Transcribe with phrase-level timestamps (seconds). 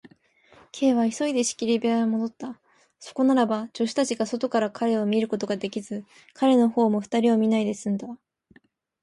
[0.71, 2.59] Ｋ は急いで仕切り部屋へもどった。
[2.97, 8.07] そこならば、助手たちが外から彼を見ることができず、彼のほうも二人を見ないですんだ。